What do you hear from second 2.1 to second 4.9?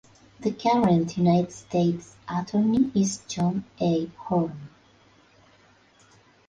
Attorney is John A. Horn.